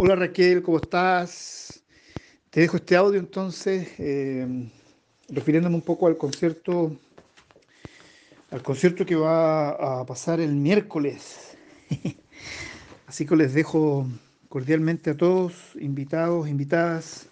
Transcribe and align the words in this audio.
Hola 0.00 0.14
Raquel, 0.14 0.62
¿cómo 0.62 0.76
estás? 0.76 1.82
Te 2.50 2.60
dejo 2.60 2.76
este 2.76 2.94
audio 2.94 3.18
entonces, 3.18 3.88
eh, 3.98 4.46
refiriéndome 5.28 5.74
un 5.74 5.82
poco 5.82 6.06
al 6.06 6.16
concierto, 6.16 6.96
al 8.52 8.62
concierto 8.62 9.04
que 9.04 9.16
va 9.16 9.70
a 9.70 10.06
pasar 10.06 10.38
el 10.38 10.54
miércoles. 10.54 11.56
Así 13.08 13.26
que 13.26 13.34
les 13.34 13.54
dejo 13.54 14.06
cordialmente 14.48 15.10
a 15.10 15.16
todos, 15.16 15.74
invitados, 15.80 16.48
invitadas, 16.48 17.28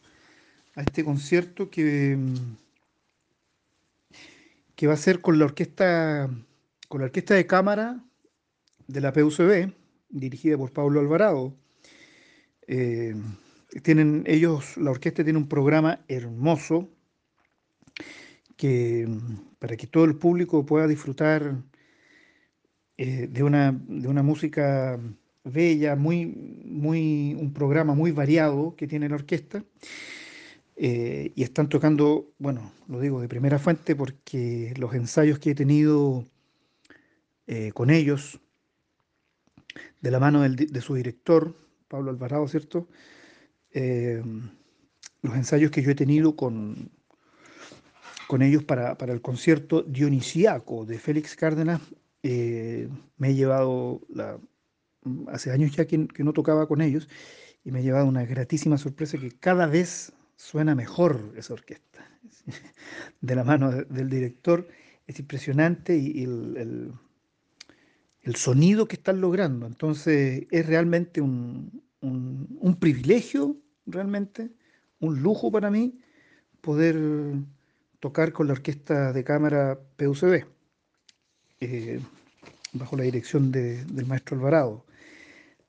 a 0.74 0.80
este 0.80 1.04
concierto 1.04 1.70
que, 1.70 2.18
que 4.74 4.86
va 4.88 4.94
a 4.94 4.96
ser 4.96 5.20
con 5.20 5.38
la 5.38 5.44
orquesta, 5.44 6.28
con 6.88 7.00
la 7.00 7.04
orquesta 7.06 7.34
de 7.34 7.46
cámara 7.46 8.02
de 8.88 9.00
la 9.00 9.12
PUCB, 9.12 9.72
dirigida 10.08 10.58
por 10.58 10.72
Pablo 10.72 10.98
Alvarado. 10.98 11.54
Eh, 12.66 13.14
tienen 13.82 14.24
ellos, 14.26 14.76
la 14.76 14.90
orquesta 14.90 15.22
tiene 15.22 15.38
un 15.38 15.48
programa 15.48 16.00
hermoso 16.08 16.88
que 18.56 19.08
para 19.58 19.76
que 19.76 19.86
todo 19.86 20.04
el 20.04 20.16
público 20.16 20.64
pueda 20.64 20.86
disfrutar 20.86 21.56
eh, 22.96 23.28
de, 23.30 23.42
una, 23.42 23.72
de 23.72 24.08
una 24.08 24.22
música 24.22 24.98
bella, 25.44 25.94
muy, 25.94 26.26
muy, 26.26 27.36
un 27.38 27.52
programa 27.52 27.94
muy 27.94 28.12
variado 28.12 28.74
que 28.76 28.86
tiene 28.86 29.08
la 29.08 29.16
orquesta. 29.16 29.62
Eh, 30.78 31.32
y 31.34 31.42
están 31.42 31.70
tocando, 31.70 32.34
bueno, 32.38 32.72
lo 32.88 33.00
digo 33.00 33.20
de 33.20 33.28
primera 33.28 33.58
fuente 33.58 33.96
porque 33.96 34.74
los 34.76 34.94
ensayos 34.94 35.38
que 35.38 35.50
he 35.50 35.54
tenido 35.54 36.24
con 37.74 37.90
ellos 37.90 38.40
de 40.00 40.10
la 40.10 40.18
mano 40.18 40.42
de 40.42 40.80
su 40.80 40.96
director, 40.96 41.54
Pablo 41.88 42.10
Alvarado, 42.10 42.46
¿cierto? 42.48 42.88
Eh, 43.72 44.22
los 45.22 45.34
ensayos 45.34 45.70
que 45.70 45.82
yo 45.82 45.90
he 45.90 45.94
tenido 45.94 46.36
con, 46.36 46.90
con 48.26 48.42
ellos 48.42 48.64
para, 48.64 48.96
el 49.00 49.22
concierto 49.22 49.82
dionisiaco 49.82 50.84
de 50.84 50.98
Félix 50.98 51.36
Cárdenas, 51.36 51.80
eh, 52.22 52.88
me 53.18 53.30
he 53.30 53.34
llevado, 53.34 54.00
hace 55.28 55.52
años 55.52 55.74
ya 55.76 55.86
que, 55.86 55.98
no 55.98 56.32
tocaba 56.32 56.66
con 56.66 56.80
ellos, 56.80 57.08
y 57.64 57.70
me 57.70 57.80
he 57.80 57.82
llevado 57.82 58.06
una 58.06 58.24
gratísima 58.24 58.78
sorpresa 58.78 59.18
que 59.18 59.30
cada 59.30 59.66
vez 59.66 60.12
suena 60.36 60.74
mejor 60.74 61.32
esa 61.36 61.54
orquesta. 61.54 62.08
De 63.20 63.34
la 63.34 63.44
mano 63.44 63.70
del 63.70 64.08
director, 64.08 64.68
es 65.06 65.18
impresionante 65.18 65.96
y, 65.96 66.24
el 66.24 66.92
sonido 68.34 68.88
que 68.88 68.96
están 68.96 69.20
logrando. 69.20 69.66
Entonces 69.66 70.46
es 70.50 70.66
realmente 70.66 71.20
un, 71.20 71.82
privilegio, 72.80 73.56
realmente, 73.86 74.50
un 74.98 75.22
lujo 75.22 75.52
para 75.52 75.70
mí 75.70 76.00
poder 76.60 76.96
tocar 78.00 78.32
con 78.32 78.48
la 78.48 78.54
orquesta 78.54 79.12
de 79.12 79.22
cámara 79.22 79.78
PUCB, 79.96 80.44
eh, 81.60 82.00
bajo 82.72 82.96
la 82.96 83.04
dirección 83.04 83.52
del 83.52 84.06
maestro 84.06 84.36
Alvarado. 84.36 84.84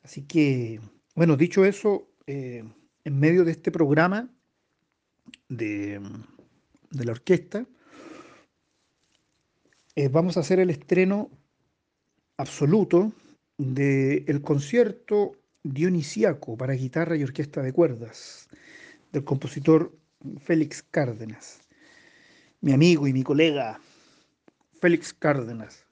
Así 0.04 0.24
que, 0.24 0.80
bueno, 1.16 1.38
dicho 1.38 1.64
eso, 1.64 2.08
eh, 2.26 2.64
en 3.04 3.20
medio 3.20 3.46
de 3.46 3.52
este 3.52 3.72
programa 3.72 4.30
de, 5.48 6.02
la 6.92 7.12
orquesta, 7.12 7.66
eh, 9.96 10.10
vamos 10.10 10.38
a 10.38 10.40
hacer 10.40 10.60
el 10.60 10.70
estreno 10.70 11.30
absoluto 12.38 13.12
del 13.58 14.42
concierto 14.42 15.36
dionisiaco 15.64 16.56
para 16.56 16.74
guitarra 16.74 17.18
y 17.18 17.24
orquesta 17.24 17.62
de 17.62 17.74
cuerdas 17.74 18.48
del 19.12 19.24
compositor 19.24 19.92
Félix 20.40 20.84
Cárdenas, 20.84 21.60
mi 22.62 22.74
amigo 22.74 23.08
y 23.08 23.14
mi 23.14 23.24
colega 23.24 23.80
Félix 24.80 25.14
Cárdenas. 25.14 25.86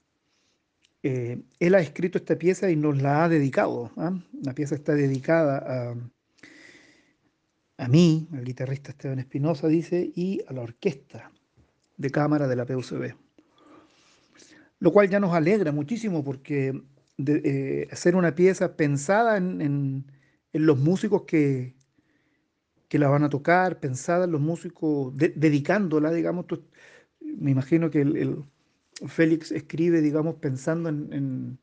Eh, 1.02 1.40
él 1.60 1.74
ha 1.74 1.80
escrito 1.80 2.18
esta 2.18 2.36
pieza 2.36 2.70
y 2.70 2.76
nos 2.76 3.00
la 3.00 3.24
ha 3.24 3.28
dedicado. 3.28 3.92
¿ah? 3.96 4.12
La 4.42 4.54
pieza 4.54 4.74
está 4.74 4.94
dedicada 4.94 5.58
a, 5.58 5.94
a 7.84 7.88
mí, 7.88 8.28
al 8.32 8.44
guitarrista 8.44 8.90
Esteban 8.90 9.18
Espinosa, 9.18 9.68
dice, 9.68 10.10
y 10.14 10.42
a 10.48 10.52
la 10.52 10.62
orquesta 10.62 11.30
de 11.96 12.10
cámara 12.10 12.48
de 12.48 12.56
la 12.56 12.66
PUCB 12.66 13.25
lo 14.78 14.92
cual 14.92 15.08
ya 15.08 15.20
nos 15.20 15.34
alegra 15.34 15.72
muchísimo 15.72 16.24
porque 16.24 16.80
de, 17.16 17.88
hacer 17.92 18.14
eh, 18.14 18.16
una 18.16 18.34
pieza 18.34 18.76
pensada 18.76 19.36
en, 19.36 20.06
los 20.52 20.78
músicos 20.78 21.22
que, 21.26 21.74
que, 22.88 22.98
la 22.98 23.08
van 23.08 23.24
a 23.24 23.28
tocar, 23.28 23.78
pensada 23.78 24.24
en 24.24 24.32
los 24.32 24.40
músicos, 24.40 25.12
dedicándola, 25.16 26.10
digamos, 26.12 26.46
me 27.20 27.50
imagino 27.50 27.90
que 27.90 28.00
el, 28.00 28.44
Félix 29.06 29.52
escribe, 29.52 30.00
digamos, 30.00 30.36
pensando 30.36 30.88
en, 30.88 31.58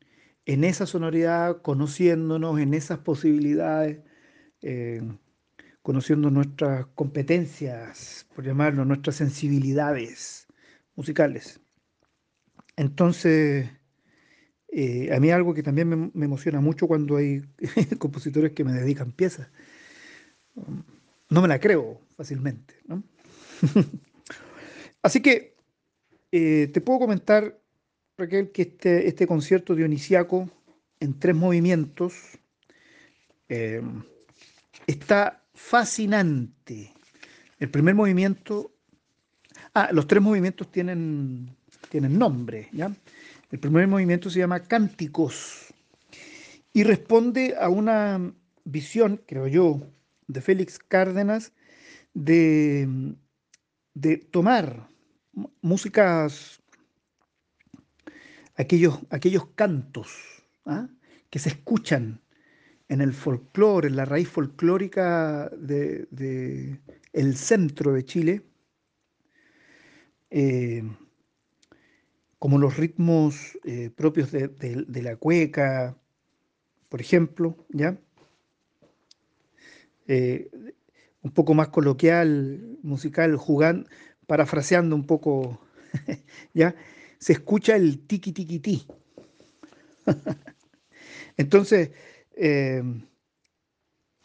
esa 0.46 0.86
sonoridad, 0.86 1.62
conociéndonos, 1.62 2.60
en 2.60 2.74
esas 2.74 2.98
posibilidades, 2.98 4.00
eh, 4.62 5.02
conociendo 5.82 6.30
nuestras 6.30 6.86
competencias, 6.94 8.26
por 8.34 8.44
llamarlo, 8.44 8.84
nuestras 8.84 9.16
sensibilidades 9.16 10.46
musicales. 10.94 11.60
Entonces, 12.76 13.68
eh, 14.68 15.14
a 15.14 15.20
mí 15.20 15.30
algo 15.30 15.54
que 15.54 15.62
también 15.62 16.10
me, 16.14 16.24
emociona 16.24 16.60
mucho 16.60 16.88
cuando 16.88 17.16
hay 17.16 17.42
compositores 17.98 18.52
que 18.52 18.64
me 18.64 18.72
dedican 18.72 19.12
piezas. 19.12 19.48
No 21.30 21.42
me 21.42 21.48
la 21.48 21.60
creo 21.60 22.00
fácilmente. 22.16 22.74
Así 25.02 25.20
que 25.20 25.54
eh, 26.32 26.68
te 26.72 26.80
puedo 26.80 26.98
comentar, 26.98 27.60
Raquel, 28.16 28.50
que 28.50 28.62
este, 28.62 29.06
este 29.06 29.26
concierto 29.26 29.74
dionisiaco 29.74 30.50
en 30.98 31.18
tres 31.18 31.36
movimientos 31.36 32.14
eh, 33.48 33.82
está 34.86 35.44
fascinante. 35.54 36.92
El 37.60 37.70
primer 37.70 37.94
movimiento, 37.94 38.72
ah, 39.74 39.90
los 39.92 40.06
tres 40.06 40.22
movimientos 40.22 40.70
tienen 40.70 41.56
tienen 41.94 42.18
nombre. 42.18 42.68
¿ya? 42.72 42.92
El 43.52 43.60
primer 43.60 43.86
movimiento 43.86 44.28
se 44.28 44.40
llama 44.40 44.64
Cánticos 44.64 45.72
y 46.72 46.82
responde 46.82 47.54
a 47.56 47.68
una 47.68 48.34
visión, 48.64 49.20
creo 49.28 49.46
yo, 49.46 49.80
de 50.26 50.40
Félix 50.40 50.80
Cárdenas 50.80 51.52
de, 52.12 53.14
de 53.94 54.16
tomar 54.16 54.88
músicas, 55.62 56.60
aquellos, 58.56 58.98
aquellos 59.10 59.46
cantos 59.54 60.42
¿ah? 60.66 60.88
que 61.30 61.38
se 61.38 61.50
escuchan 61.50 62.20
en 62.88 63.02
el 63.02 63.12
folclore, 63.12 63.86
en 63.86 63.94
la 63.94 64.04
raíz 64.04 64.28
folclórica 64.28 65.48
del 65.50 66.08
de, 66.10 67.34
centro 67.34 67.92
de 67.92 68.04
Chile, 68.04 68.42
eh, 70.30 70.82
como 72.38 72.58
los 72.58 72.76
ritmos 72.76 73.58
eh, 73.64 73.90
propios 73.90 74.30
de, 74.30 75.02
la 75.02 75.16
cueca, 75.16 75.96
por 76.88 77.00
ejemplo, 77.00 77.56
¿ya? 77.70 77.98
Eh, 80.06 80.50
un 81.22 81.30
poco 81.30 81.54
más 81.54 81.68
coloquial, 81.68 82.78
musical, 82.82 83.36
jugando, 83.36 83.88
parafraseando 84.26 84.94
un 84.94 85.06
poco, 85.06 85.60
¿ya? 86.54 86.74
Se 87.18 87.32
escucha 87.32 87.76
el 87.76 88.06
tiki 88.06 88.32
tiki 88.32 88.58
ti. 88.58 88.86
Entonces, 91.36 91.90
eh, 92.36 92.82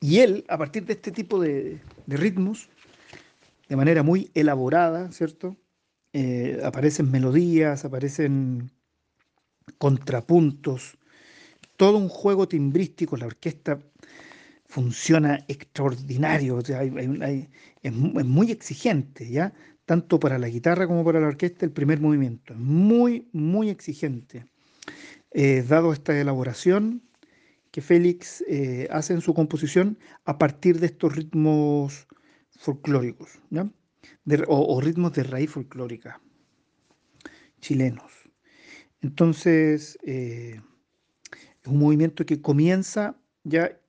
y 0.02 0.20
él, 0.20 0.46
a 0.50 0.58
partir 0.58 0.86
de 0.86 0.94
este 0.94 1.12
tipo 1.12 1.40
de 1.42 1.80
ritmos, 2.08 2.70
de 3.70 3.76
manera 3.76 4.04
muy 4.04 4.32
elaborada, 4.34 5.12
¿cierto? 5.12 5.56
Eh, 6.14 6.60
aparecen 6.64 7.12
melodías, 7.12 7.86
aparecen 7.86 8.72
contrapuntos, 9.78 10.98
todo 11.78 11.98
un 11.98 12.10
juego 12.10 12.48
timbrístico, 12.48 13.16
la 13.16 13.28
orquesta 13.28 13.80
funciona 14.66 15.46
extraordinario, 15.48 16.60
es, 16.60 17.94
muy 17.94 18.52
exigente, 18.52 19.30
¿ya? 19.30 19.54
Tanto 19.86 20.20
para 20.20 20.38
la 20.38 20.50
guitarra 20.50 20.88
como 20.88 21.04
para 21.04 21.20
la 21.20 21.28
orquesta, 21.28 21.66
el 21.66 21.72
primer 21.72 22.00
movimiento, 22.02 22.54
es 22.54 22.60
muy, 22.60 23.28
muy 23.32 23.70
exigente. 23.70 24.46
Eh, 25.32 25.64
dado 25.68 25.94
esta 25.94 26.20
elaboración 26.20 27.04
que 27.72 27.82
Félix 27.82 28.44
eh, 28.48 28.88
hace 28.92 29.14
en 29.14 29.22
su 29.22 29.34
composición 29.34 30.00
a 30.26 30.38
partir 30.40 30.80
de 30.80 30.88
estos 30.88 31.16
ritmos 31.16 32.08
folclóricos, 32.50 33.40
¿ya? 33.52 33.70
O, 34.48 34.82
ritmos 34.82 35.14
de 35.14 35.24
raíz 35.24 35.52
folclórica 35.52 36.22
chilenos. 37.62 38.12
Entonces, 39.02 39.98
eh, 40.04 40.62
es 41.62 41.68
un 41.68 41.80
movimiento 41.80 42.26
que 42.26 42.42
comienza 42.42 43.16
ya 43.44 43.80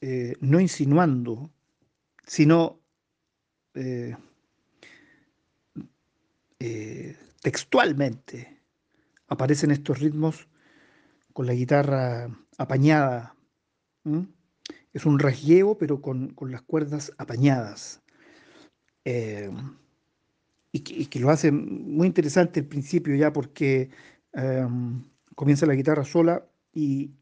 eh, 0.00 0.36
no 0.40 0.60
insinuando, 0.60 1.50
sino 2.26 2.80
eh, 3.74 4.16
textualmente 7.42 8.58
aparecen 9.28 9.70
estos 9.70 10.00
ritmos 10.00 10.48
con 11.32 11.46
la 11.46 11.54
guitarra 11.54 12.28
apañada. 12.58 13.36
Es 14.92 15.06
un 15.06 15.18
rasgueo, 15.18 15.78
pero 15.78 16.00
con, 16.00 16.34
las 16.40 16.62
cuerdas 16.62 17.12
apañadas. 17.18 18.02
Y, 19.04 21.06
que, 21.06 21.20
lo 21.20 21.30
hace 21.30 21.50
muy 21.50 22.06
interesante 22.06 22.60
el 22.60 22.66
principio 22.66 23.14
ya 23.14 23.32
porque 23.32 23.90
em, 24.32 25.04
comienza 25.34 25.66
la 25.66 25.74
guitarra 25.74 26.04
sola 26.04 26.46
y 26.72 27.12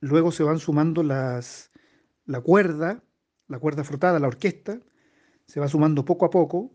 luego 0.00 0.32
se 0.32 0.42
van 0.42 0.58
sumando 0.58 1.02
las, 1.02 1.70
la 2.26 2.40
cuerda, 2.40 3.02
la 3.48 3.58
cuerda 3.58 3.84
frotada, 3.84 4.18
la 4.18 4.28
orquesta, 4.28 4.80
se 5.46 5.60
va 5.60 5.68
sumando 5.68 6.04
poco 6.04 6.24
a 6.24 6.30
poco, 6.30 6.72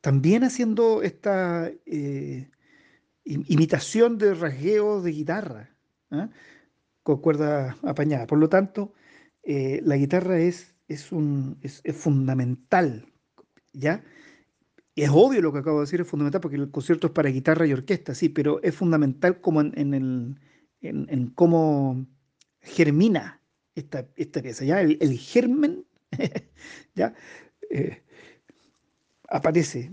también 0.00 0.44
haciendo 0.44 1.02
esta 1.02 1.70
eh, 1.86 2.50
imitación 3.24 4.18
de 4.18 4.34
rasgueo 4.34 5.02
de 5.02 5.12
guitarra, 5.12 5.76
¿ah? 6.10 6.30
con 7.02 7.20
cuerda 7.20 7.76
apañada. 7.82 8.26
Por 8.26 8.38
lo 8.38 8.48
tanto, 8.48 8.94
eh, 9.42 9.80
la 9.84 9.96
guitarra 9.96 10.38
es, 10.38 10.74
es, 10.88 11.12
un, 11.12 11.58
es, 11.62 11.82
fundamental, 11.94 13.09
¿ya? 13.72 14.04
Es 14.96 15.10
obvio 15.10 15.40
lo 15.40 15.52
que 15.52 15.60
acabo 15.60 15.78
de 15.78 15.84
decir, 15.84 16.00
es 16.00 16.06
fundamental 16.08 16.40
porque 16.40 16.56
el 16.56 16.70
concierto 16.70 17.06
es 17.06 17.12
para 17.12 17.30
guitarra 17.30 17.66
y 17.66 17.72
orquesta, 17.72 18.14
sí, 18.14 18.28
pero 18.28 18.62
es 18.62 18.74
fundamental 18.74 19.40
como 19.40 19.60
en, 19.60 19.94
el, 19.94 20.36
en 20.82 21.26
cómo 21.34 22.06
germina 22.60 23.40
esta, 23.74 24.42
pieza, 24.42 24.64
¿ya? 24.64 24.80
El, 24.80 25.18
germen, 25.18 25.84
¿ya? 26.94 27.14
Eh, 27.70 28.02
aparece, 29.28 29.92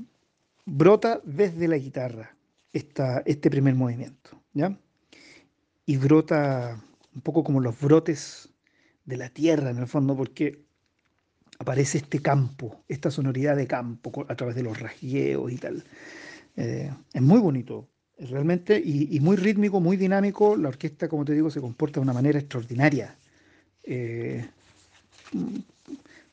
brota 0.65 1.21
desde 1.23 1.67
la 1.67 1.77
guitarra 1.77 2.35
esta, 2.73 3.23
este 3.25 3.49
primer 3.49 3.75
movimiento, 3.75 4.41
¿ya? 4.53 4.77
Y 5.85 5.97
brota 5.97 6.83
un 7.13 7.21
poco 7.21 7.43
como 7.43 7.61
los 7.61 7.79
brotes 7.79 8.49
de 9.05 9.17
la 9.17 9.29
tierra 9.29 9.69
en 9.69 9.77
el 9.77 9.87
fondo, 9.87 10.15
porque 10.15 10.65
aparece 11.59 11.99
este 11.99 12.21
campo, 12.21 12.83
esta 12.87 13.11
sonoridad 13.11 13.55
de 13.55 13.67
campo 13.67 14.25
a 14.27 14.35
través 14.35 14.55
de 14.55 14.63
los 14.63 14.79
rasgueos 14.79 15.51
y 15.51 15.57
tal. 15.57 15.83
Eh, 16.55 16.91
es 17.13 17.21
muy 17.21 17.39
bonito, 17.39 17.87
realmente, 18.17 18.81
y, 18.83 19.15
y, 19.15 19.19
muy 19.19 19.37
rítmico, 19.37 19.79
muy 19.79 19.97
dinámico. 19.97 20.55
La 20.55 20.69
orquesta, 20.69 21.07
como 21.07 21.25
te 21.25 21.33
digo, 21.33 21.49
se 21.49 21.61
comporta 21.61 21.99
de 21.99 22.03
una 22.03 22.13
manera 22.13 22.39
extraordinaria. 22.39 23.17
Eh, 23.83 24.45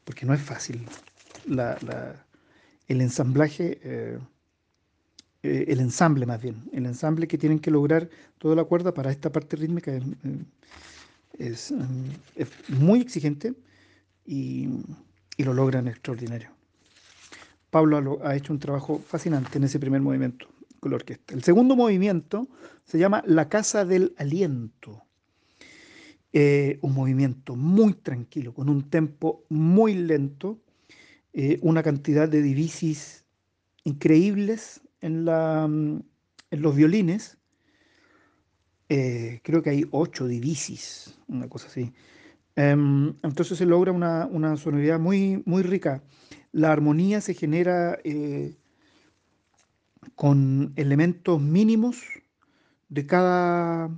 porque 0.05 0.27
no 0.27 0.35
es 0.35 0.41
fácil. 0.41 0.85
el 2.89 3.01
ensamblaje, 3.01 3.81
eh, 3.83 4.19
el 5.43 5.81
ensamble 5.81 6.27
más 6.27 6.43
bien, 6.43 6.65
el 6.73 6.87
ensamble 6.87 7.29
que 7.29 7.39
tienen 7.39 7.61
que 7.61 7.71
lograr 7.71 8.09
toda 8.39 8.57
la 8.57 8.65
cuerda 8.65 8.93
para 8.93 9.11
esta 9.11 9.31
parte 9.31 9.57
rítmica 9.57 9.93
es, 11.39 11.73
muy 12.69 13.01
exigente 13.01 13.55
y, 14.27 14.69
lo 15.43 15.53
logran 15.53 15.89
extraordinario. 15.89 16.51
Pablo 17.71 18.21
ha 18.23 18.37
hecho 18.37 18.53
un 18.53 18.61
trabajo 18.61 19.01
fascinante 19.01 19.59
en 19.59 19.65
ese 19.65 19.81
primer 19.81 20.01
movimiento 20.01 20.47
con 20.79 20.93
la 20.93 20.97
orquesta. 20.97 21.35
El 21.35 21.43
segundo 21.43 21.75
movimiento 21.75 22.47
se 22.85 22.99
llama 22.99 23.25
La 23.27 23.49
Casa 23.49 23.85
del 23.85 24.15
Aliento. 24.17 25.03
Eh, 26.33 26.79
un 26.83 26.95
movimiento 26.95 27.57
muy 27.57 27.95
tranquilo, 27.95 28.53
con 28.53 28.69
un 28.69 28.91
tempo 28.91 29.45
muy 29.49 29.95
lento, 29.95 30.61
eh, 31.33 31.59
una 31.63 31.83
cantidad 31.83 32.29
de 32.29 32.43
divisis 32.43 33.25
increíbles 33.85 34.83
en, 35.01 35.25
mm, 35.25 36.03
los 36.51 36.77
violines. 36.77 37.39
Eh, 38.89 39.41
creo 39.43 39.63
que 39.63 39.71
hay 39.71 39.85
ocho 39.91 40.29
divisis, 40.29 41.19
una 41.29 41.49
cosa 41.49 41.69
así. 41.69 41.93
Em, 42.57 43.15
entonces 43.23 43.59
se 43.59 43.67
logra 43.67 43.93
una, 43.93 44.27
una, 44.27 44.57
sonoridad 44.57 45.01
muy, 45.01 45.43
muy 45.45 45.63
rica. 45.63 46.03
La 46.53 46.71
armonía 46.73 47.21
se 47.21 47.35
genera 47.35 47.99
con 50.15 50.73
elementos 50.77 51.41
mínimos 51.41 52.03
de 52.89 53.07
cada, 53.07 53.91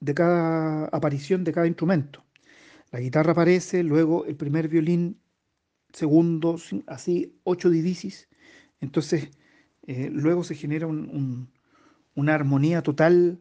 de 0.00 0.14
cada 0.14 0.86
aparición 0.86 1.44
de 1.44 1.52
cada 1.52 1.66
instrumento. 1.66 2.24
La 2.90 3.00
guitarra 3.00 3.32
aparece, 3.32 3.82
luego 3.82 4.24
el 4.26 4.36
primer 4.36 4.68
violín, 4.68 5.20
segundo, 5.92 6.56
así, 6.86 7.38
ocho 7.44 7.70
divisis. 7.70 8.28
Entonces, 8.80 9.30
eh, 9.86 10.10
luego 10.12 10.44
se 10.44 10.54
genera 10.54 10.86
una 10.86 12.34
armonía 12.34 12.82
total 12.82 13.40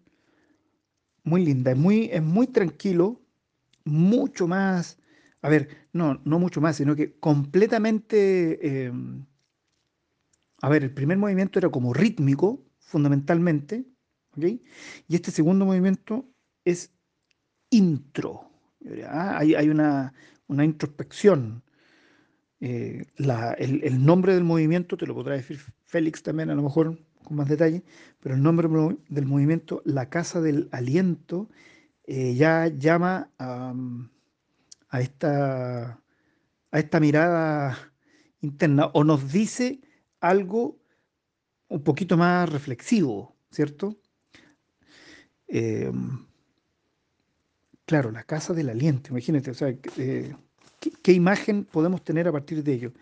muy 1.23 1.45
linda. 1.45 1.71
Es 1.71 1.77
muy, 1.77 2.09
es 2.11 2.23
muy 2.23 2.47
tranquilo, 2.47 3.20
mucho 3.85 4.47
más, 4.47 4.99
a 5.41 5.49
ver, 5.49 5.87
no, 5.93 6.21
no 6.25 6.39
mucho 6.39 6.61
más, 6.61 6.77
sino 6.77 6.95
que 6.95 7.17
completamente, 7.19 8.85
em, 8.85 9.25
a 10.61 10.69
ver, 10.69 10.83
el 10.83 10.93
primer 10.93 11.17
movimiento 11.17 11.59
era 11.59 11.69
como 11.69 11.93
rítmico, 11.93 12.63
fundamentalmente, 12.79 13.85
¿ok? 14.37 14.45
Y 15.07 15.15
este 15.15 15.31
segundo 15.31 15.65
movimiento 15.65 16.25
es 16.65 16.91
intro. 17.69 18.51
Hay, 19.09 19.69
una, 19.69 20.13
introspección. 20.49 21.63
Eh, 22.59 23.05
el, 23.17 24.05
nombre 24.05 24.33
del 24.33 24.43
movimiento, 24.43 24.97
te 24.97 25.07
lo 25.07 25.15
podrá 25.15 25.35
decir 25.35 25.59
Félix 25.85 26.21
también, 26.21 26.49
a 26.49 26.55
lo 26.55 26.61
mejor 26.61 26.99
con 27.23 27.37
más 27.37 27.49
detalle, 27.49 27.83
pero 28.19 28.35
el 28.35 28.43
nombre 28.43 28.67
del 29.09 29.25
movimiento, 29.25 29.81
la 29.85 30.09
casa 30.09 30.41
del 30.41 30.69
aliento, 30.71 31.49
eh, 32.05 32.35
ya 32.35 32.67
llama 32.67 33.31
a, 33.37 35.01
esta, 35.01 36.01
a 36.71 36.79
esta 36.79 36.99
mirada 36.99 37.77
interna 38.41 38.87
o 38.93 39.03
nos 39.03 39.31
dice 39.31 39.81
algo 40.19 40.79
un 41.69 41.83
poquito 41.83 42.17
más 42.17 42.49
reflexivo, 42.49 43.35
¿cierto? 43.49 43.97
Eh, 45.47 45.91
Claro, 47.91 48.09
la 48.09 48.23
casa 48.23 48.53
del 48.53 48.69
aliento, 48.69 49.09
imagínate, 49.09 49.51
o 49.51 49.53
sea, 49.53 49.67
eh, 49.97 50.33
¿qué, 51.03 51.11
imagen 51.11 51.65
podemos 51.65 52.01
tener 52.05 52.25
a 52.25 52.31
partir 52.31 52.63
de 52.63 52.71
ello? 52.71 52.93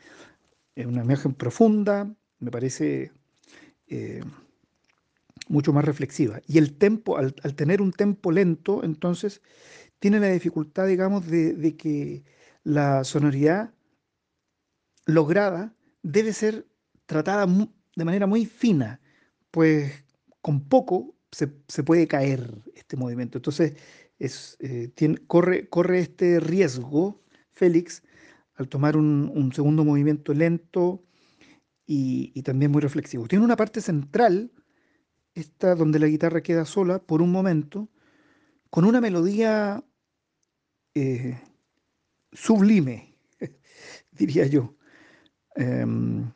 Es 0.74 0.88
una 0.88 1.04
imagen 1.04 1.36
profunda, 1.36 2.12
me 2.40 2.50
parece 2.50 3.12
mucho 5.50 5.74
más 5.74 5.84
reflexiva. 5.84 6.42
Y 6.48 6.58
el 6.58 6.78
tempo, 6.78 7.18
al, 7.18 7.34
tener 7.56 7.82
un 7.82 7.92
tempo 7.92 8.32
lento, 8.32 8.84
entonces, 8.84 9.42
tiene 10.00 10.20
la 10.20 10.28
dificultad, 10.28 10.88
digamos, 10.88 11.28
de, 11.28 11.76
que 11.78 12.24
la 12.64 13.04
sonoridad 13.04 13.74
lograda 15.06 15.76
debe 16.04 16.32
ser 16.32 16.68
tratada 17.06 17.46
de 17.96 18.06
manera 18.06 18.28
muy 18.28 18.46
fina, 18.46 19.02
pues 19.52 20.06
con 20.42 20.70
poco 20.70 21.16
se, 21.32 21.52
se, 21.68 21.84
puede 21.84 22.08
caer 22.08 22.64
este 22.76 22.96
movimiento. 22.96 23.40
Entonces, 23.40 23.74
eh, 24.20 24.92
corre, 25.28 25.70
corre 25.70 26.00
este 26.00 26.40
riesgo, 26.40 27.22
Félix, 27.52 28.04
al 28.56 28.68
tomar 28.68 28.98
un, 28.98 29.52
segundo 29.54 29.86
movimiento 29.86 30.34
lento 30.34 31.04
y, 31.86 32.42
también 32.44 32.72
muy 32.72 32.82
reflexivo. 32.82 33.28
Tiene 33.28 33.46
una 33.46 33.56
parte 33.56 33.82
central, 33.82 34.52
esta 35.40 35.76
donde 35.76 36.00
la 36.00 36.08
guitarra 36.08 36.42
queda 36.42 36.66
sola 36.66 37.00
por 37.00 37.22
un 37.22 37.32
momento, 37.32 37.90
con 38.70 38.86
una 38.86 39.02
melodía 39.02 39.84
eh, 40.96 41.42
sublime, 42.32 43.16
diría 44.12 44.46
yo. 44.48 44.76
Em, 45.56 46.32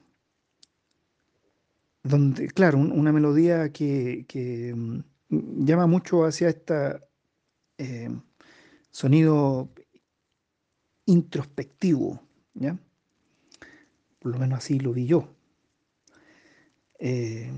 donde, 2.03 2.47
claro, 2.47 2.77
una 2.79 3.13
melodía 3.13 3.71
que, 3.71 4.73
mm, 4.75 5.65
llama 5.65 5.87
mucho 5.87 6.25
hacia 6.25 6.49
esta 6.49 7.01
eh, 7.77 8.09
sonido 8.91 9.69
introspectivo, 11.05 12.21
¿ya? 12.53 12.77
Por 14.19 14.31
lo 14.31 14.39
menos 14.39 14.59
así 14.59 14.79
lo 14.79 14.93
vi 14.93 15.05
yo. 15.05 15.27
Eh, 16.99 17.51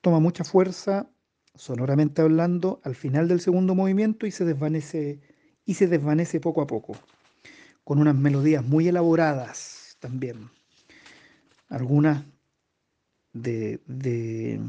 toma 0.00 0.20
mucha 0.20 0.44
fuerza, 0.44 1.10
sonoramente 1.54 2.22
hablando, 2.22 2.80
al 2.84 2.94
final 2.94 3.28
del 3.28 3.40
segundo 3.40 3.74
movimiento 3.74 4.26
y 4.26 4.30
se 4.30 4.44
desvanece, 4.44 5.20
y 5.64 5.74
se 5.74 5.86
desvanece 5.86 6.40
poco 6.40 6.62
a 6.62 6.66
poco, 6.66 6.96
con 7.84 7.98
unas 7.98 8.14
melodías 8.14 8.64
muy 8.64 8.88
elaboradas 8.88 9.96
también. 10.00 10.50
Algunas 11.68 12.24
de, 13.32 13.80
de 13.86 14.60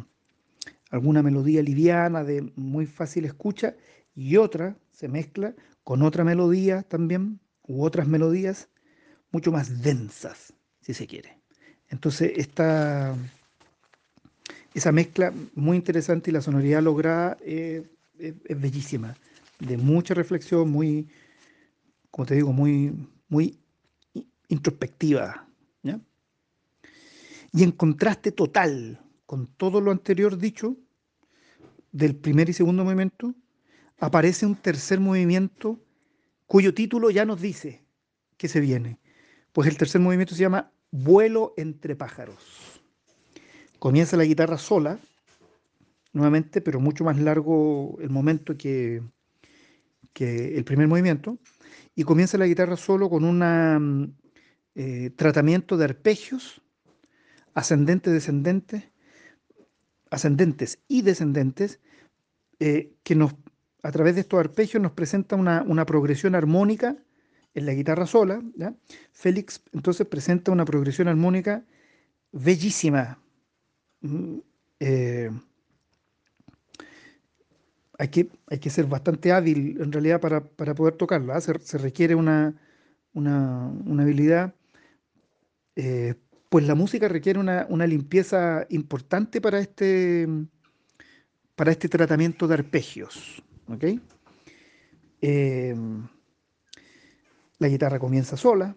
alguna 0.89 1.21
melodía 1.21 1.61
liviana, 1.61 2.23
de 2.23 2.51
muy 2.55 2.85
fácil 2.85 3.25
escucha, 3.25 3.75
y 4.15 4.37
otra 4.37 4.77
se 4.91 5.07
mezcla 5.07 5.55
con 5.83 6.01
otra 6.01 6.23
melodía 6.23 6.83
también, 6.83 7.39
u 7.63 7.83
otras 7.83 8.07
melodías 8.07 8.69
mucho 9.31 9.51
más 9.51 9.81
densas, 9.81 10.53
si 10.81 10.93
se 10.93 11.07
quiere. 11.07 11.39
Entonces, 11.87 12.33
esta, 12.35 13.15
esa 14.73 14.91
mezcla 14.91 15.33
muy 15.55 15.77
interesante 15.77 16.29
y 16.29 16.33
la 16.33 16.41
sonoridad 16.41 16.81
lograda 16.81 17.37
es, 17.43 17.83
bellísima, 18.49 19.15
de 19.59 19.77
mucha 19.77 20.13
reflexión, 20.13 20.69
muy, 20.69 21.07
como 22.11 22.25
te 22.25 22.35
digo, 22.35 22.51
muy, 22.53 22.93
muy 23.29 23.57
introspectiva. 24.47 25.45
Y 27.51 27.63
en 27.63 27.71
contraste 27.71 28.31
total 28.31 29.01
con 29.25 29.47
todo 29.47 29.81
lo 29.81 29.91
anterior 29.91 30.37
dicho, 30.37 30.77
del 31.91 32.15
primer 32.15 32.49
y 32.49 32.53
segundo 32.53 32.83
movimiento, 32.83 33.33
aparece 33.97 34.45
un 34.45 34.55
tercer 34.55 34.99
movimiento 34.99 35.79
cuyo 36.45 36.73
título 36.73 37.09
ya 37.09 37.25
nos 37.25 37.41
dice 37.41 37.83
que 38.37 38.47
se 38.47 38.59
viene. 38.59 38.99
Pues 39.51 39.67
el 39.67 39.77
tercer 39.77 40.01
movimiento 40.01 40.35
se 40.35 40.41
llama 40.41 40.71
Vuelo 40.91 41.53
entre 41.57 41.95
pájaros. 41.95 42.68
Comienza 43.79 44.17
la 44.17 44.25
guitarra 44.25 44.57
sola, 44.57 44.99
nuevamente, 46.11 46.59
pero 46.59 46.81
mucho 46.81 47.05
más 47.05 47.17
largo 47.17 47.97
el 48.01 48.09
momento 48.09 48.57
que, 48.57 49.01
el 50.15 50.63
primer 50.65 50.87
movimiento, 50.89 51.37
y 51.95 52.03
comienza 52.03 52.37
la 52.37 52.45
guitarra 52.45 52.75
solo 52.75 53.09
con 53.09 53.23
un 53.23 54.17
eh, 54.75 55.11
tratamiento 55.15 55.77
de 55.77 55.85
arpegios, 55.85 56.61
ascendente, 57.53 58.11
descendente, 58.11 58.91
ascendentes 60.11 60.79
y 60.89 61.01
descendentes, 61.01 61.79
eh, 62.59 62.91
que 63.03 63.17
a 63.83 63.91
través 63.91 64.15
de 64.15 64.21
estos 64.21 64.41
arpegios 64.41 64.83
nos 64.83 64.91
presenta 64.91 65.37
una 65.37 65.85
progresión 65.85 66.35
armónica 66.35 66.97
en 67.53 67.65
la 67.65 67.73
guitarra 67.73 68.05
sola. 68.05 68.41
Félix 69.13 69.63
entonces 69.71 70.05
presenta 70.05 70.51
una 70.51 70.65
progresión 70.65 71.07
armónica 71.07 71.63
bellísima. 72.33 73.19
Eh, 74.79 75.29
hay, 77.97 78.07
que, 78.07 78.29
hay 78.47 78.59
que 78.59 78.69
ser 78.69 78.85
bastante 78.85 79.31
hábil 79.31 79.77
en 79.81 79.91
realidad 79.91 80.21
para, 80.21 80.41
poder 80.41 80.95
tocarla. 80.95 81.35
¿ah? 81.35 81.41
Se, 81.41 81.77
requiere 81.77 82.15
una, 82.15 82.55
una, 83.13 83.71
habilidad, 84.01 84.55
eh, 85.75 86.15
pues 86.49 86.65
la 86.65 86.75
música 86.75 87.07
requiere 87.07 87.39
una, 87.39 87.87
limpieza 87.87 88.65
importante 88.69 89.41
para 89.41 89.59
este, 89.59 90.27
para 91.55 91.71
este 91.71 91.89
tratamiento 91.89 92.47
de 92.47 92.53
arpegios. 92.55 93.43
Eh, 95.21 95.75
la 97.59 97.67
guitarra 97.67 97.99
comienza 97.99 98.37
sola, 98.37 98.75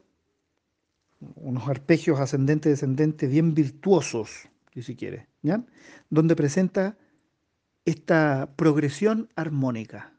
unos 1.36 1.68
arpegios 1.68 2.18
ascendente 2.18 2.68
descendente 2.68 3.28
bien 3.28 3.54
virtuosos, 3.54 4.48
si 4.80 4.96
quiere, 4.96 5.26
¿ya? 5.42 5.64
donde 6.08 6.34
presenta 6.34 6.96
esta 7.84 8.54
progresión 8.56 9.28
armónica. 9.34 10.12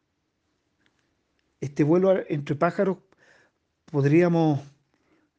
Este 1.61 1.83
vuelo 1.83 2.13
entre 2.27 2.55
pájaros 2.55 2.97
podríamos 3.85 4.59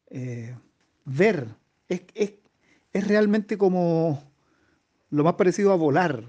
eh, 0.08 0.56
ver, 1.04 1.48
es, 1.88 2.02
es, 2.14 3.06
realmente 3.06 3.58
como 3.58 4.22
lo 5.10 5.24
más 5.24 5.34
parecido 5.34 5.72
a 5.72 5.76
volar, 5.76 6.24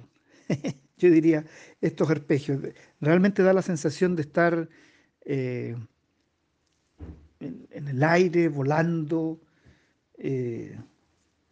yo 0.98 1.10
diría, 1.10 1.46
estos 1.82 2.10
arpegios. 2.10 2.60
Realmente 3.00 3.42
da 3.42 3.54
la 3.54 3.62
sensación 3.62 4.16
de 4.16 4.24
estar 4.24 4.70
eh, 5.24 5.76
en, 7.40 7.88
el 7.88 8.04
aire, 8.04 8.48
volando, 8.50 9.40
eh, 10.18 10.78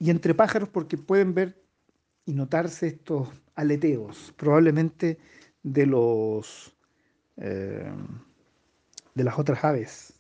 y 0.04 0.10
entre 0.10 0.34
pájaros 0.34 0.68
porque 0.68 0.98
pueden 0.98 1.34
ver 1.34 1.64
y 2.26 2.34
notarse 2.34 2.88
estos 2.88 3.30
aleteos, 3.56 4.34
probablemente 4.36 5.18
de 5.64 5.86
los 5.86 6.76
eh, 7.38 7.90
de 9.16 9.24
las 9.24 9.40
otras 9.40 9.64
aves 9.64 10.20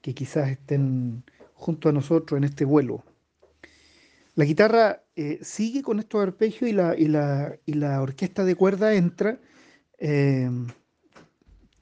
que 0.00 0.14
quizás 0.14 0.48
estén 0.48 1.22
junto 1.54 1.88
a 1.88 1.92
nosotros 1.92 2.38
en 2.38 2.42
este 2.42 2.64
vuelo. 2.64 3.04
La 4.34 4.44
guitarra 4.44 5.04
eh, 5.14 5.38
sigue 5.42 5.82
con 5.82 6.00
estos 6.00 6.20
arpegios 6.20 6.68
y 6.68 6.72
la, 6.72 6.96
y 6.96 7.74
la, 7.74 8.02
orquesta 8.02 8.44
de 8.44 8.56
cuerda 8.56 8.94
entra 8.94 9.40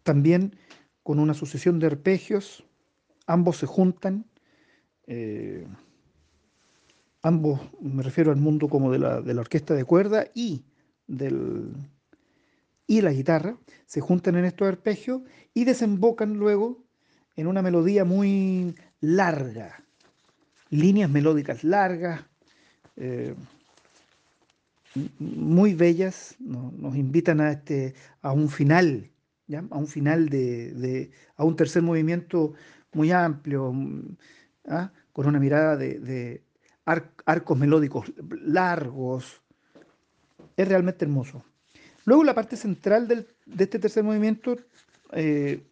también 0.02 0.58
con 1.02 1.18
una 1.18 1.32
sucesión 1.32 1.78
de 1.78 1.86
arpegios 1.86 2.66
ambos 3.26 3.56
se 3.56 3.66
juntan, 3.66 4.26
eh, 5.06 5.66
ambos, 7.26 7.60
me 7.80 8.04
refiero 8.04 8.30
al 8.30 8.36
mundo 8.36 8.68
como 8.68 8.92
de 8.92 8.98
la, 8.98 9.40
orquesta 9.40 9.74
de 9.74 9.84
cuerda 9.84 10.28
y, 10.32 10.64
del, 11.08 11.72
y 12.86 13.00
la 13.00 13.12
guitarra, 13.12 13.56
se 13.84 14.00
juntan 14.00 14.36
en 14.36 14.44
estos 14.44 14.68
arpegios 14.68 15.22
y 15.52 15.64
desembocan 15.64 16.34
luego 16.34 16.84
en 17.34 17.48
una 17.48 17.62
melodía 17.62 18.04
muy 18.04 18.76
larga, 19.00 19.82
líneas 20.70 21.10
melódicas 21.10 21.64
largas, 21.64 22.24
eh, 22.96 23.34
muy 25.18 25.74
bellas, 25.74 26.36
nos, 26.38 26.96
invitan 26.96 27.40
a, 27.40 27.52
este, 27.52 27.94
a 28.22 28.32
un 28.32 28.48
final, 28.48 29.10
a 29.70 29.76
un 29.76 29.88
final 29.88 30.28
de, 30.28 31.10
a 31.36 31.44
un 31.44 31.56
tercer 31.56 31.82
movimiento 31.82 32.54
muy 32.92 33.10
amplio, 33.10 33.74
¿ah? 34.68 34.92
con 35.12 35.26
una 35.26 35.40
mirada 35.40 35.76
de, 35.76 36.45
arcos 36.86 37.58
melódicos 37.58 38.12
largos. 38.42 39.42
Es 40.56 40.68
realmente 40.68 41.04
hermoso. 41.04 41.44
Luego 42.04 42.24
la 42.24 42.34
parte 42.34 42.56
central 42.56 43.08
de 43.08 43.64
este 43.64 43.78
tercer 43.78 44.04
movimiento 44.04 44.56
eh, 45.12 45.66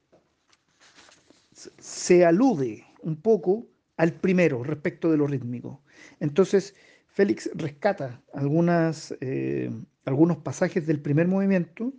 se 1.79 2.25
alude 2.25 2.85
un 3.03 3.17
poco 3.17 3.67
al 3.97 4.13
primero 4.13 4.65
respecto 4.65 5.11
de 5.11 5.17
lo 5.17 5.27
rítmico. 5.27 5.83
Entonces, 6.21 6.75
Félix 7.07 7.49
rescata 7.55 8.21
algunas, 8.33 9.15
eh, 9.21 9.71
algunos 10.05 10.39
pasajes 10.39 10.87
del 10.87 11.01
primer 11.01 11.29
movimiento 11.29 11.93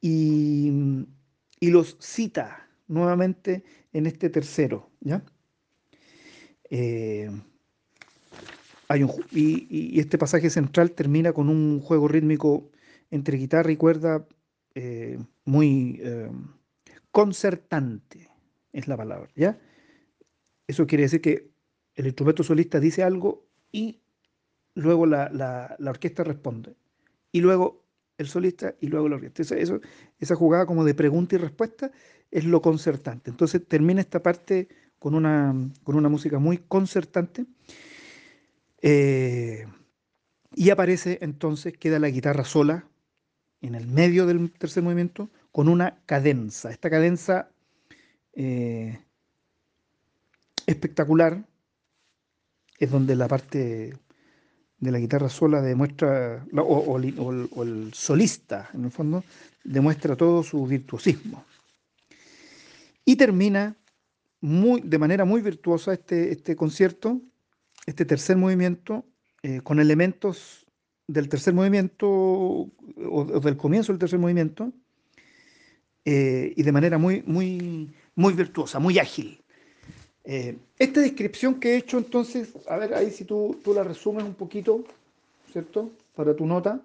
y, 0.00 1.06
y 1.60 1.70
los 1.70 1.96
cita 2.00 2.68
nuevamente 2.88 3.64
en 3.92 4.06
este 4.06 4.28
tercero. 4.28 4.90
¿ya? 5.00 5.24
Eh, 6.68 7.30
hay 8.88 9.02
un, 9.02 9.12
y, 9.30 9.98
este 9.98 10.18
pasaje 10.18 10.50
central 10.50 10.92
termina 10.92 11.32
con 11.32 11.48
un 11.48 11.80
juego 11.80 12.08
rítmico 12.08 12.70
entre 13.10 13.38
guitarra 13.38 13.70
y 13.70 13.76
cuerda 13.76 14.26
eh, 14.74 15.18
muy 15.44 16.00
eh, 16.02 16.30
concertante, 17.10 18.28
es 18.72 18.88
la 18.88 18.96
palabra. 18.96 19.30
¿ya? 19.34 19.58
Eso 20.66 20.86
quiere 20.86 21.04
decir 21.04 21.20
que 21.20 21.50
el 21.94 22.06
instrumento 22.06 22.42
solista 22.42 22.80
dice 22.80 23.02
algo 23.02 23.46
y 23.70 24.00
luego 24.74 25.06
la, 25.06 25.28
la 25.30 25.90
orquesta 25.90 26.24
responde. 26.24 26.74
Y 27.30 27.40
luego 27.40 27.84
el 28.18 28.28
solista 28.28 28.74
y 28.80 28.88
luego 28.88 29.08
la 29.08 29.16
orquesta. 29.16 29.42
Eso, 29.56 29.80
esa 30.18 30.34
jugada 30.34 30.66
como 30.66 30.84
de 30.84 30.94
pregunta 30.94 31.34
y 31.34 31.38
respuesta 31.38 31.90
es 32.30 32.44
lo 32.44 32.62
concertante. 32.62 33.30
Entonces 33.30 33.66
termina 33.66 34.00
esta 34.00 34.22
parte 34.22 34.68
con 34.98 35.14
una, 35.14 35.54
con 35.82 35.96
una 35.96 36.08
música 36.08 36.38
muy 36.38 36.58
concertante. 36.58 37.46
Eh, 38.86 39.66
y 40.54 40.68
aparece 40.68 41.16
entonces, 41.22 41.72
queda 41.78 41.98
la 41.98 42.10
guitarra 42.10 42.44
sola 42.44 42.86
en 43.62 43.74
el 43.74 43.86
medio 43.86 44.26
del 44.26 44.52
tercer 44.52 44.82
movimiento 44.82 45.30
con 45.52 45.70
una 45.70 46.02
cadenza. 46.04 46.70
Esta 46.70 46.90
cadenza 46.90 47.48
eh, 48.34 49.00
espectacular 50.66 51.46
es 52.78 52.90
donde 52.90 53.16
la 53.16 53.26
parte 53.26 53.94
de 54.78 54.92
la 54.92 54.98
guitarra 54.98 55.30
sola 55.30 55.62
demuestra, 55.62 56.44
o, 56.54 56.98
el 56.98 57.90
solista 57.94 58.68
en 58.74 58.84
el 58.84 58.90
fondo, 58.90 59.24
demuestra 59.64 60.14
todo 60.14 60.42
su 60.42 60.66
virtuosismo. 60.66 61.46
Y 63.06 63.16
termina 63.16 63.78
muy, 64.42 64.82
de 64.82 64.98
manera 64.98 65.24
muy 65.24 65.40
virtuosa 65.40 65.94
este, 65.94 66.32
este 66.32 66.54
concierto, 66.54 67.22
este 67.86 68.04
tercer 68.04 68.36
movimiento, 68.36 69.04
eh, 69.42 69.60
con 69.62 69.80
elementos 69.80 70.66
del 71.06 71.28
tercer 71.28 71.52
movimiento 71.52 72.08
o, 72.08 73.40
del 73.42 73.56
comienzo 73.56 73.92
del 73.92 73.98
tercer 73.98 74.18
movimiento, 74.18 74.72
eh, 76.04 76.52
y 76.56 76.62
de 76.62 76.72
manera 76.72 76.98
muy, 76.98 77.22
muy, 77.26 77.90
muy 78.14 78.32
virtuosa, 78.34 78.78
muy 78.78 78.98
ágil. 78.98 79.42
Eh, 80.24 80.56
esta 80.78 81.00
descripción 81.00 81.60
que 81.60 81.74
he 81.74 81.76
hecho 81.76 81.98
entonces, 81.98 82.54
a 82.68 82.76
ver 82.76 82.94
ahí 82.94 83.10
si 83.10 83.24
tú, 83.24 83.58
tú 83.62 83.74
la 83.74 83.84
resumes 83.84 84.24
un 84.24 84.34
poquito, 84.34 84.84
¿cierto? 85.52 85.90
Para 86.14 86.34
tu 86.34 86.46
nota, 86.46 86.80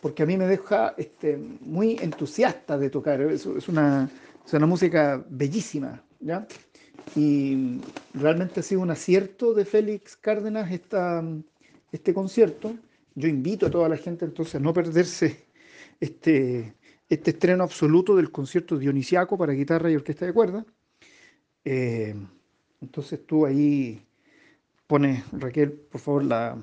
porque 0.00 0.22
a 0.22 0.26
mí 0.26 0.36
me 0.36 0.46
deja 0.46 0.94
este, 0.98 1.38
muy 1.60 1.96
entusiasta 2.00 2.76
de 2.76 2.90
tocar, 2.90 3.20
es, 3.22 3.46
es 3.46 3.68
una, 3.68 4.10
Es 4.44 4.52
una 4.52 4.66
música 4.66 5.24
bellísima, 5.28 6.02
¿ya? 6.22 6.46
Y 7.14 7.80
realmente 8.14 8.60
ha 8.60 8.62
sido 8.62 8.80
un 8.80 8.90
acierto 8.90 9.52
de 9.54 9.64
Félix 9.64 10.16
Cárdenas 10.16 10.70
este 11.92 12.14
concierto. 12.14 12.74
Yo 13.14 13.28
invito 13.28 13.66
a 13.66 13.70
toda 13.70 13.88
la 13.88 13.96
gente 13.96 14.24
entonces 14.24 14.54
a 14.54 14.60
no 14.60 14.72
perderse 14.72 15.44
este, 16.00 16.74
este 17.08 17.30
estreno 17.32 17.64
absoluto 17.64 18.16
del 18.16 18.30
concierto 18.30 18.78
dionisiaco 18.78 19.36
para 19.36 19.52
guitarra 19.52 19.90
y 19.90 19.96
orquesta 19.96 20.24
de 20.24 20.32
cuerda. 20.32 20.64
Eh, 21.64 22.14
entonces 22.80 23.26
tú 23.26 23.44
ahí 23.44 24.02
pones, 24.86 25.24
Raquel, 25.32 25.72
por 25.72 26.00
favor, 26.00 26.24
la, 26.24 26.62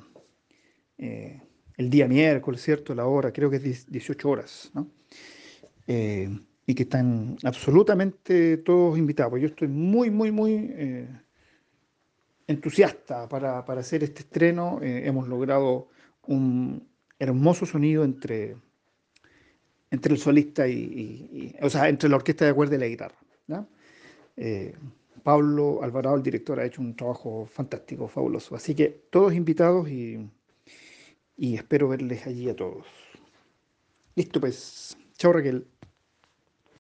eh, 0.98 1.42
el 1.78 1.90
día 1.90 2.08
miércoles, 2.08 2.62
¿cierto? 2.62 2.94
La 2.96 3.06
hora, 3.06 3.32
creo 3.32 3.50
que 3.50 3.58
es 3.58 3.90
18 3.90 4.30
horas, 4.30 4.72
¿no? 4.74 4.90
Eh, 5.88 6.30
y 6.70 6.76
que 6.76 6.84
están 6.84 7.36
absolutamente 7.44 8.58
todos 8.58 8.96
invitados. 8.96 9.42
Yo 9.42 9.48
estoy 9.48 9.68
muy, 9.68 10.12
muy, 10.12 10.32
muy 10.32 11.08
entusiasta 12.46 13.28
para, 13.28 13.66
para, 13.66 13.82
hacer 13.82 14.04
este 14.04 14.20
estreno. 14.20 14.78
hemos 14.84 15.28
logrado 15.28 15.88
un 16.28 16.88
hermoso 17.18 17.66
sonido 17.66 18.04
entre 18.04 18.56
entre 19.90 20.14
el 20.14 20.20
solista 20.20 20.68
y, 20.68 21.56
o 21.60 21.72
sea, 21.72 21.90
entre 21.90 22.08
la 22.08 22.18
orquesta 22.18 22.46
de 22.46 22.54
cuerda 22.54 22.76
y 22.76 22.80
la 22.80 22.88
guitarra. 22.88 23.18
Eh, 24.38 24.76
Pablo 25.24 25.82
Alvarado, 25.82 26.18
el 26.18 26.22
director, 26.22 26.60
ha 26.60 26.66
hecho 26.66 26.82
un 26.82 26.96
trabajo 26.96 27.48
fantástico, 27.52 28.08
fabuloso. 28.08 28.56
Así 28.56 28.76
que 28.76 29.08
todos 29.10 29.34
invitados 29.34 29.90
y, 29.90 30.30
y 31.36 31.56
espero 31.56 31.90
verles 31.90 32.28
allí 32.28 32.48
a 32.48 32.56
todos. 32.56 32.86
Listo, 34.14 34.40
pues. 34.40 34.96
Chao, 35.18 35.34
Raquel. 35.34 35.66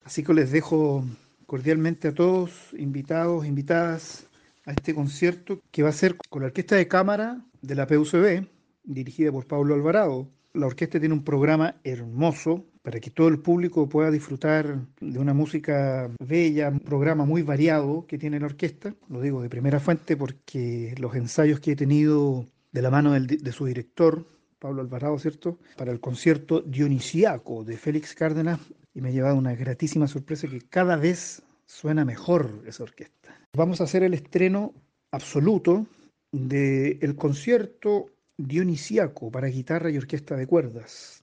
Así 0.04 0.22
que 0.22 0.34
les 0.34 0.52
dejo 0.52 1.04
cordialmente 1.46 2.08
a 2.08 2.14
todos, 2.14 2.74
invitados, 2.76 3.46
invitadas, 3.46 4.28
a 4.66 4.72
este 4.72 4.94
concierto 4.94 5.60
que 5.70 5.82
va 5.82 5.90
a 5.90 5.92
ser 5.92 6.16
con 6.28 6.42
la 6.42 6.46
orquesta 6.46 6.76
de 6.76 6.88
cámara 6.88 7.44
de 7.62 7.74
la 7.74 7.86
PUCB, 7.86 8.46
dirigida 8.82 9.32
por 9.32 9.46
Pablo 9.46 9.74
Alvarado. 9.74 10.28
La 10.52 10.66
orquesta 10.66 11.00
tiene 11.00 11.14
un 11.14 11.24
programa 11.24 11.76
hermoso 11.84 12.64
para 12.82 13.00
que 13.00 13.10
todo 13.10 13.28
el 13.28 13.40
público 13.40 13.88
pueda 13.88 14.10
disfrutar 14.10 14.78
de 15.00 15.18
una 15.18 15.34
música 15.34 16.10
bella, 16.20 16.68
un 16.68 16.80
programa 16.80 17.24
muy 17.24 17.42
variado 17.42 18.06
que 18.06 18.18
tiene 18.18 18.38
la 18.38 18.46
orquesta. 18.46 18.94
Lo 19.08 19.20
digo 19.20 19.42
de 19.42 19.48
primera 19.48 19.80
fuente 19.80 20.16
porque 20.16 20.94
los 20.98 21.14
ensayos 21.14 21.60
que 21.60 21.72
he 21.72 21.76
tenido 21.76 22.46
de 22.72 22.82
la 22.82 22.90
mano 22.90 23.12
de 23.12 23.52
su 23.52 23.64
director, 23.64 24.26
Pablo 24.58 24.82
Alvarado, 24.82 25.18
¿cierto? 25.18 25.58
Para 25.76 25.92
el 25.92 26.00
concierto 26.00 26.60
dionisiaco 26.60 27.64
de 27.64 27.76
Félix 27.76 28.14
Cárdenas 28.14 28.60
y 28.94 29.00
me 29.00 29.08
ha 29.08 29.12
llevado 29.12 29.36
una 29.36 29.54
gratísima 29.54 30.06
sorpresa 30.06 30.48
que 30.48 30.60
cada 30.60 30.96
vez 30.96 31.42
suena 31.66 32.04
mejor 32.04 32.62
esa 32.66 32.84
orquesta. 32.84 33.36
Vamos 33.56 33.80
a 33.80 33.84
hacer 33.84 34.02
el 34.02 34.14
estreno 34.14 34.72
absoluto 35.10 35.86
del 36.32 37.16
concierto 37.16 38.06
dionisiaco 38.36 39.30
para 39.30 39.48
guitarra 39.48 39.90
y 39.90 39.98
orquesta 39.98 40.36
de 40.36 40.46
cuerdas 40.46 41.22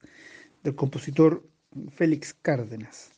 del 0.63 0.75
compositor 0.75 1.43
Félix 1.95 2.33
Cárdenas, 2.33 3.11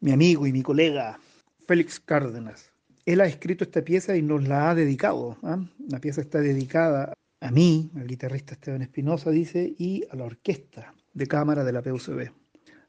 mi 0.00 0.12
amigo 0.12 0.46
y 0.46 0.52
mi 0.52 0.62
colega 0.62 1.18
Félix 1.66 2.00
Cárdenas. 2.00 2.72
Él 3.04 3.20
ha 3.20 3.26
escrito 3.26 3.64
esta 3.64 3.82
pieza 3.82 4.16
y 4.16 4.22
nos 4.22 4.46
la 4.46 4.70
ha 4.70 4.74
dedicado. 4.74 5.36
¿ah? 5.42 5.64
La 5.88 6.00
pieza 6.00 6.20
está 6.20 6.40
dedicada 6.40 7.12
a 7.40 7.50
mí, 7.50 7.90
al 7.96 8.06
guitarrista 8.06 8.54
Esteban 8.54 8.82
Espinosa, 8.82 9.30
dice, 9.30 9.74
y 9.78 10.04
a 10.10 10.16
la 10.16 10.24
orquesta 10.24 10.94
de 11.14 11.26
cámara 11.26 11.64
de 11.64 11.72
la 11.72 11.82
PUCB. 11.82 12.32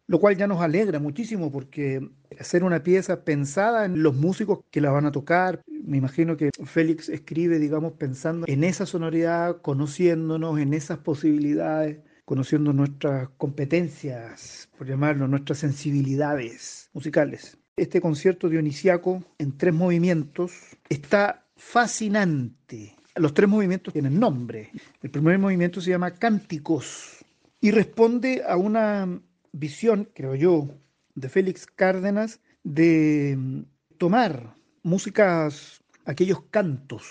Lo 0.08 0.20
cual 0.20 0.38
ya 0.38 0.48
nos 0.48 0.62
alegra 0.62 1.00
muchísimo 1.00 1.52
porque 1.52 2.10
hacer 2.40 2.64
una 2.64 2.82
pieza 2.82 3.26
pensada 3.26 3.84
en 3.86 4.02
los 4.02 4.16
músicos 4.16 4.60
que 4.72 4.80
la 4.80 4.90
van 4.90 5.06
a 5.06 5.12
tocar, 5.12 5.62
me 5.68 5.98
imagino 5.98 6.38
que 6.38 6.50
Félix 6.64 7.10
escribe, 7.10 7.60
digamos, 7.60 7.94
pensando 7.94 8.46
en 8.48 8.64
esa 8.64 8.86
sonoridad, 8.86 9.62
conociéndonos, 9.62 10.60
en 10.60 10.74
esas 10.74 11.00
posibilidades, 11.00 12.00
conociendo 12.24 12.72
nuestras 12.72 13.30
competencias, 13.38 14.70
por 14.78 14.88
llamarlo, 14.88 15.28
nuestras 15.28 15.60
sensibilidades 15.60 16.90
musicales. 16.94 17.58
Este 17.76 18.00
concierto 18.00 18.50
dionisiaco 18.50 19.24
en 19.38 19.58
tres 19.58 19.74
movimientos 19.74 20.54
está 20.90 21.46
fascinante. 21.58 22.96
Los 23.16 23.34
tres 23.34 23.50
movimientos 23.50 23.94
tienen 23.94 24.20
nombre. 24.20 24.72
El 25.02 25.10
primer 25.10 25.38
movimiento 25.38 25.82
se 25.82 25.92
llama 25.92 26.12
Cánticos 26.12 27.26
y 27.60 27.72
responde 27.72 28.44
a 28.48 28.58
una 28.58 29.20
visión, 29.52 30.10
creo 30.14 30.36
yo, 30.36 30.70
de 31.16 31.30
Félix 31.30 31.66
Cárdenas 31.66 32.40
de 32.64 33.66
tomar 33.98 34.56
músicas, 34.84 35.84
aquellos 36.06 36.44
cantos 36.50 37.04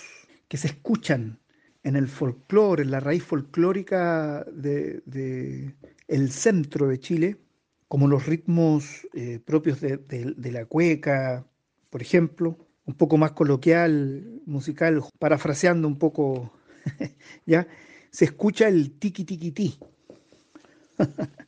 que 0.47 0.57
se 0.57 0.67
escuchan 0.67 1.39
en 1.83 1.95
el 1.95 2.07
folclore, 2.07 2.83
en 2.83 2.91
la 2.91 2.99
raíz 2.99 3.23
folclórica 3.23 4.45
de, 4.51 5.73
el 6.07 6.31
centro 6.31 6.87
de 6.87 6.99
Chile, 6.99 7.37
como 7.87 8.07
los 8.07 8.25
ritmos 8.25 9.07
eh, 9.13 9.39
propios 9.43 9.79
de, 9.79 9.97
de, 9.97 10.51
la 10.51 10.65
cueca, 10.65 11.45
por 11.89 12.01
ejemplo, 12.01 12.57
un 12.85 12.95
poco 12.95 13.17
más 13.17 13.31
coloquial, 13.31 14.41
musical, 14.45 15.03
parafraseando 15.19 15.87
un 15.87 15.97
poco, 15.97 16.51
¿ya? 17.45 17.67
Se 18.11 18.25
escucha 18.25 18.67
el 18.67 18.99
tiki 18.99 19.23
tiki 19.23 19.51
ti. 19.51 19.79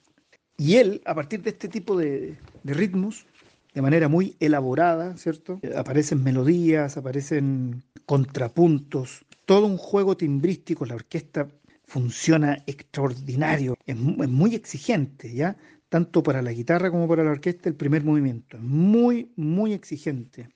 y 0.60 0.76
él, 0.76 1.02
a 1.06 1.16
partir 1.16 1.42
de 1.42 1.52
este 1.52 1.70
tipo 1.70 1.98
de, 1.98 2.38
ritmos, 2.66 3.26
de 3.74 3.82
manera 3.82 4.10
muy 4.10 4.36
elaborada, 4.42 5.16
¿cierto? 5.16 5.62
Aparecen 5.76 6.22
melodías, 6.22 6.98
aparecen 6.98 7.82
contrapuntos, 8.06 9.26
todo 9.46 9.66
un 9.66 9.78
juego 9.78 10.18
timbrístico, 10.18 10.86
la 10.86 10.96
orquesta 10.96 11.48
funciona 11.88 12.62
extraordinario, 12.68 13.78
es, 13.86 13.96
muy 13.96 14.54
exigente, 14.54 15.34
¿ya? 15.34 15.56
Tanto 15.88 16.22
para 16.22 16.42
la 16.42 16.52
guitarra 16.52 16.92
como 16.92 17.08
para 17.08 17.24
la 17.24 17.32
orquesta, 17.32 17.70
el 17.70 17.76
primer 17.76 18.04
movimiento, 18.04 18.58
es 18.58 18.64
muy, 18.64 19.32
muy 19.38 19.72
exigente. 19.72 20.50